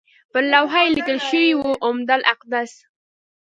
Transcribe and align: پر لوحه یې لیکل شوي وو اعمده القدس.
پر 0.31 0.43
لوحه 0.53 0.79
یې 0.83 0.93
لیکل 0.97 1.17
شوي 1.27 1.51
وو 1.55 1.71
اعمده 1.85 2.13
القدس. 2.19 2.71